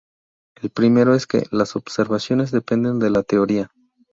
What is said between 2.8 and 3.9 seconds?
de la teoría".